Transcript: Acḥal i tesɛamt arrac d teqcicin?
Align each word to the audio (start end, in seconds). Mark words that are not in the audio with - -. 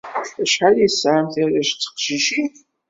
Acḥal 0.43 0.75
i 0.79 0.87
tesɛamt 0.91 1.35
arrac 1.43 1.71
d 1.75 1.79
teqcicin? 1.81 2.53